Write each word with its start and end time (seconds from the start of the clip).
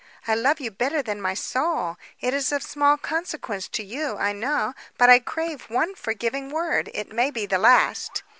I 0.27 0.33
love 0.33 0.59
you 0.59 0.71
better 0.71 1.03
than 1.03 1.21
my 1.21 1.35
soul. 1.35 1.95
It 2.19 2.33
is 2.33 2.51
of 2.51 2.63
small 2.63 2.97
consequence 2.97 3.67
to 3.67 3.83
you, 3.83 4.17
I 4.17 4.33
know, 4.33 4.73
but 4.97 5.11
I 5.11 5.19
crave 5.19 5.69
one 5.69 5.93
forgiving 5.93 6.49
word. 6.49 6.89
It 6.95 7.13
may 7.13 7.29
be 7.29 7.45
the 7.45 7.59
last." 7.59 8.23